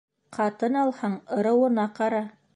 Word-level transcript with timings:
Ҡатын 0.37 0.79
алһаң, 0.85 1.19
ырыуына 1.39 1.89
ҡара. 2.01 2.25